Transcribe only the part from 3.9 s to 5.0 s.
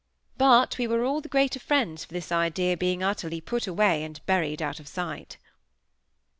and buried out of